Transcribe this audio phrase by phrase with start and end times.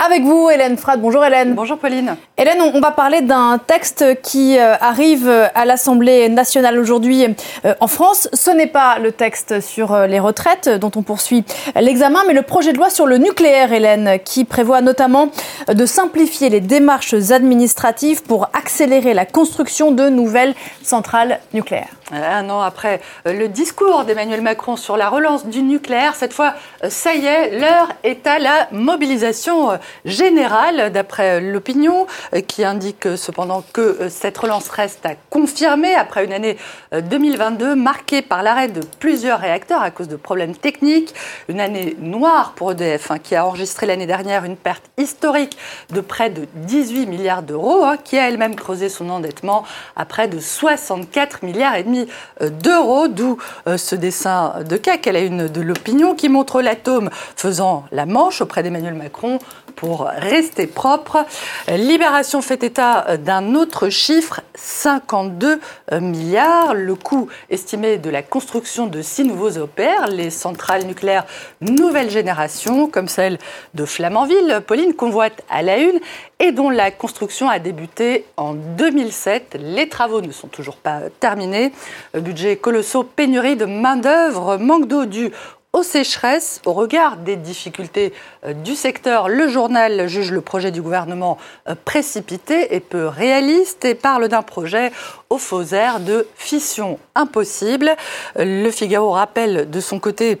[0.00, 1.00] Avec vous, Hélène Frad.
[1.00, 1.54] Bonjour Hélène.
[1.54, 2.14] Bonjour Pauline.
[2.36, 7.26] Hélène, on va parler d'un texte qui euh, arrive à l'Assemblée nationale aujourd'hui
[7.64, 8.28] euh, en France.
[8.32, 12.42] Ce n'est pas le texte sur euh, les retraites dont on poursuit l'examen, mais le
[12.42, 15.30] projet de loi sur le nucléaire, Hélène, qui prévoit notamment
[15.66, 21.88] de simplifier les démarches administratives pour accélérer la construction de nouvelles centrales nucléaires.
[22.12, 26.54] Un an après le discours d'Emmanuel Macron sur la relance du nucléaire, cette fois,
[26.88, 32.06] ça y est, l'heure est à la mobilisation générale, d'après l'opinion,
[32.46, 36.56] qui indique cependant que cette relance reste à confirmer après une année
[36.92, 41.14] 2022 marquée par l'arrêt de plusieurs réacteurs à cause de problèmes techniques,
[41.48, 45.56] une année noire pour EDF, hein, qui a enregistré l'année dernière une perte historique
[45.90, 49.64] de près de 18 milliards d'euros, hein, qui a elle-même creusé son endettement
[49.96, 52.06] à près de 64 milliards et demi
[52.42, 56.62] euh, d'euros, d'où euh, ce dessin de CAC Elle a une de l'opinion qui montre
[56.62, 59.38] l'atome faisant la manche auprès d'Emmanuel Macron
[59.78, 61.24] pour rester propre.
[61.68, 65.60] Libération fait état d'un autre chiffre, 52
[66.00, 66.74] milliards.
[66.74, 71.26] Le coût estimé de la construction de six nouveaux EPR, les centrales nucléaires
[71.60, 73.38] nouvelle génération, comme celle
[73.74, 76.00] de Flamanville, Pauline convoite à la une,
[76.40, 79.58] et dont la construction a débuté en 2007.
[79.60, 81.72] Les travaux ne sont toujours pas terminés.
[82.14, 85.30] Budget colossaux, pénurie de main-d'œuvre, manque d'eau dû
[85.72, 86.60] aux sécheresses.
[86.64, 88.12] Au regard des difficultés
[88.44, 91.38] euh, du secteur, le journal juge le projet du gouvernement
[91.68, 94.92] euh, précipité et peu réaliste et parle d'un projet
[95.30, 97.96] au faux air de fission impossible.
[98.36, 100.38] Le Figaro rappelle de son côté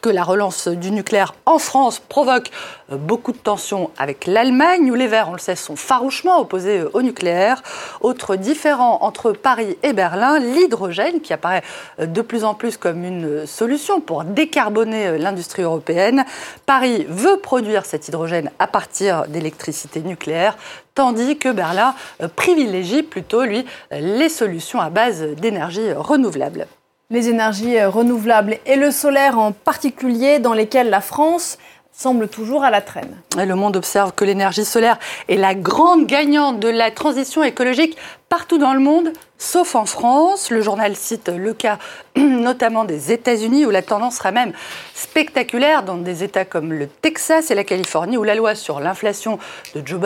[0.00, 2.50] que la relance du nucléaire en France provoque
[2.92, 6.80] euh, beaucoup de tensions avec l'Allemagne, où les Verts, on le sait, sont farouchement opposés
[6.80, 7.62] euh, au nucléaire.
[8.00, 11.62] Autre différent entre Paris et Berlin, l'hydrogène, qui apparaît
[12.00, 16.24] euh, de plus en plus comme une solution pour décarboner l'industrie européenne.
[16.66, 20.56] Paris veut produire cet hydrogène à partir d'électricité nucléaire,
[20.94, 21.94] tandis que Berlin
[22.36, 26.66] privilégie plutôt, lui, les solutions à base d'énergie renouvelable
[27.10, 31.56] les énergies euh, renouvelables et le solaire en particulier, dans lesquels la France
[31.90, 33.16] semble toujours à la traîne.
[33.36, 34.98] Le monde observe que l'énergie solaire
[35.28, 37.96] est la grande gagnante de la transition écologique
[38.28, 40.50] partout dans le monde, sauf en France.
[40.50, 41.78] Le journal cite le cas
[42.16, 44.52] notamment des États-Unis, où la tendance sera même
[44.94, 49.38] spectaculaire dans des États comme le Texas et la Californie, où la loi sur l'inflation
[49.74, 50.00] de Joe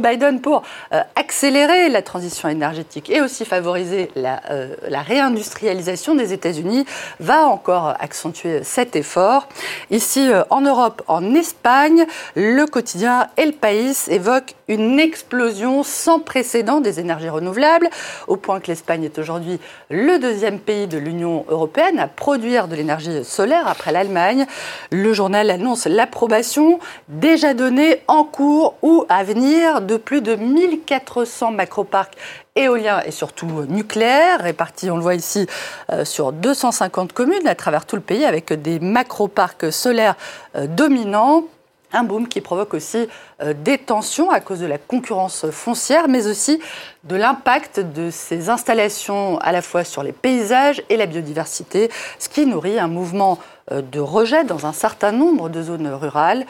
[0.00, 6.32] Biden, pour euh, accélérer la transition énergétique et aussi favoriser la, euh, la réindustrialisation des
[6.32, 6.84] États-Unis
[7.20, 9.48] va encore accentuer cet effort.
[9.90, 16.80] Ici, euh, en Europe, en Espagne, le quotidien El País évoque une explosion sans précédent
[16.80, 17.88] des énergies renouvelables,
[18.26, 19.58] au point que l'Espagne est aujourd'hui
[19.90, 24.46] le deuxième pays de l'Union européenne à produire de l'énergie solaire après l'Allemagne.
[24.90, 26.78] Le journal annonce l'approbation
[27.08, 32.12] déjà donnée en cours ou à venir de plus de 1400 macroparcs
[32.54, 35.46] éoliens et surtout nucléaires, répartis, on le voit ici,
[35.92, 40.16] euh, sur 250 communes à travers tout le pays, avec des macroparcs solaires
[40.56, 41.44] euh, dominants
[41.92, 43.08] un boom qui provoque aussi
[43.42, 46.60] euh, des tensions à cause de la concurrence foncière, mais aussi
[47.04, 52.28] de l'impact de ces installations à la fois sur les paysages et la biodiversité, ce
[52.28, 53.38] qui nourrit un mouvement
[53.72, 56.46] euh, de rejet dans un certain nombre de zones rurales.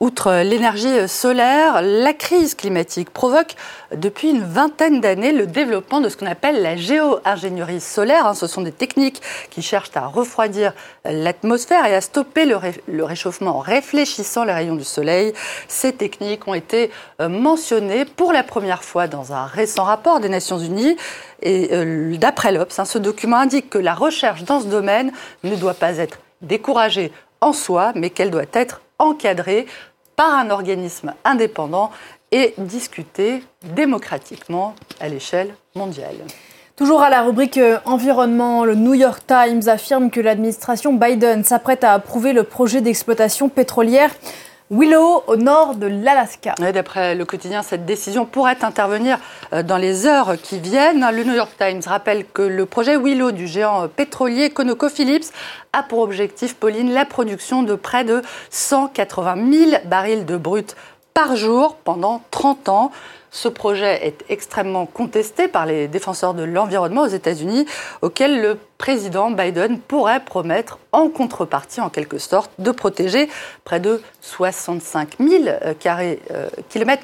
[0.00, 3.54] Outre l'énergie solaire, la crise climatique provoque
[3.94, 8.26] depuis une vingtaine d'années le développement de ce qu'on appelle la géo-ingénierie solaire.
[8.26, 8.34] Hein.
[8.34, 10.72] Ce sont des techniques qui cherchent à refroidir
[11.04, 15.32] l'atmosphère et à stopper le, réchauffement en réfléchissant les rayons du soleil.
[15.68, 16.90] Ces techniques ont été
[17.20, 20.96] euh, mentionnées pour la première fois dans un récent rapport des Nations Unies.
[21.42, 25.12] Et euh, d'après l'Obs, hein, ce document indique que la recherche dans ce domaine
[25.42, 29.66] ne doit pas être découragée en soi, mais qu'elle doit être encadrée
[30.16, 31.90] par un organisme indépendant
[32.32, 36.16] et discutée démocratiquement à l'échelle mondiale.
[36.76, 41.84] Toujours à la rubrique euh, environnement, le New York Times affirme que l'administration Biden s'apprête
[41.84, 44.10] à approuver le projet d'exploitation pétrolière
[44.70, 46.54] Willow, au nord de l'Alaska.
[46.58, 49.18] D'après le quotidien, cette décision pourrait intervenir
[49.52, 51.06] euh, dans les heures qui viennent.
[51.10, 55.30] Le New York Times rappelle que le projet Willow du géant pétrolier ConocoPhillips
[55.74, 60.74] a pour objectif, Pauline, la production de près de 180 000 barils de brut
[61.12, 62.90] par jour pendant 30 ans.
[63.34, 67.66] Ce projet est extrêmement contesté par les défenseurs de l'environnement aux États-Unis,
[68.00, 73.28] auquel le président Biden pourrait promettre en contrepartie, en quelque sorte, de protéger
[73.64, 76.54] près de 65 000 euh, euh,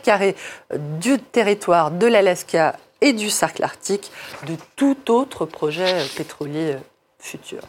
[0.04, 0.36] carrés
[0.78, 4.12] du territoire de l'Alaska et du cercle arctique
[4.46, 6.76] de tout autre projet pétrolier
[7.18, 7.62] futur.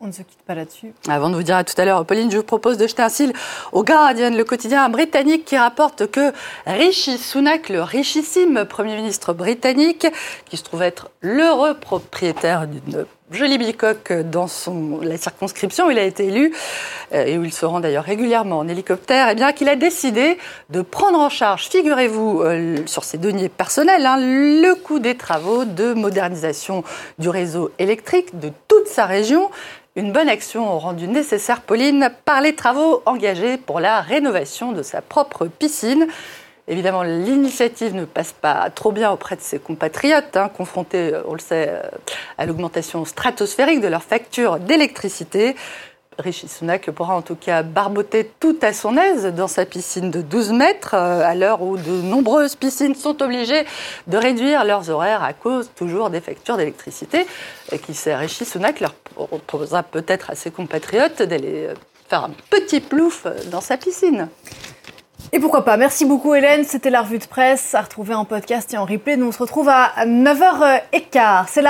[0.00, 0.92] On ne se quitte pas là-dessus.
[1.08, 3.08] Avant de vous dire à tout à l'heure, Pauline, je vous propose de jeter un
[3.08, 3.32] cil
[3.72, 6.32] au Guardian, le quotidien britannique qui rapporte que
[6.66, 10.06] Rishi Sunak, le richissime Premier ministre britannique,
[10.48, 15.98] qui se trouve être l'heureux propriétaire d'une jolie bicoque dans son, la circonscription où il
[15.98, 16.54] a été élu,
[17.12, 20.38] euh, et où il se rend d'ailleurs régulièrement en hélicoptère, eh bien qu'il a décidé
[20.70, 25.64] de prendre en charge, figurez-vous, euh, sur ses deniers personnels, hein, le coût des travaux
[25.64, 26.84] de modernisation
[27.18, 29.50] du réseau électrique de toute sa région.
[29.98, 35.02] Une bonne action rendue nécessaire, Pauline, par les travaux engagés pour la rénovation de sa
[35.02, 36.06] propre piscine.
[36.68, 41.40] Évidemment, l'initiative ne passe pas trop bien auprès de ses compatriotes, hein, confrontés, on le
[41.40, 41.82] sait, euh,
[42.38, 45.56] à l'augmentation stratosphérique de leurs factures d'électricité.
[46.18, 50.20] Rishi Sunak pourra en tout cas barboter tout à son aise dans sa piscine de
[50.20, 53.64] 12 mètres, euh, à l'heure où de nombreuses piscines sont obligées
[54.08, 57.24] de réduire leurs horaires à cause toujours des factures d'électricité.
[57.70, 58.94] Et qui sait, Rishi Sunak leur
[59.46, 61.74] proposera peut-être à ses compatriotes d'aller euh,
[62.08, 64.28] faire un petit plouf dans sa piscine.
[65.32, 68.72] Et pourquoi pas Merci beaucoup Hélène, c'était la revue de presse à retrouver en podcast
[68.72, 69.18] et en replay.
[69.18, 71.44] Nous on se retrouve à 9h15.
[71.48, 71.66] C'est la